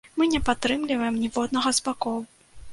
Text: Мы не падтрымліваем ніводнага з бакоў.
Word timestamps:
Мы 0.19 0.27
не 0.31 0.39
падтрымліваем 0.47 1.21
ніводнага 1.27 1.77
з 1.79 1.87
бакоў. 1.91 2.19